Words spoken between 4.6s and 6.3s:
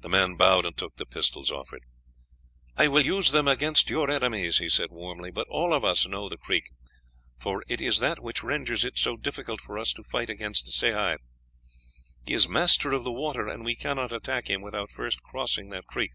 said warmly; "but all of us know